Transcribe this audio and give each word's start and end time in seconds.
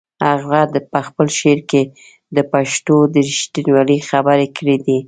هغه 0.27 0.61
په 0.91 0.99
خپل 1.07 1.27
شعر 1.39 1.59
کې 1.69 1.81
د 2.35 2.37
پښتنو 2.51 2.97
د 3.13 3.15
رښتینولۍ 3.29 3.99
خبرې 4.09 4.47
کړې 4.57 4.77
دي. 4.85 4.97